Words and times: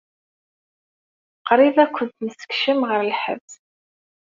Qrib 1.47 1.75
ad 1.83 1.89
kent-nessekcem 1.95 2.79
ɣer 2.89 3.01
lḥebs. 3.11 3.53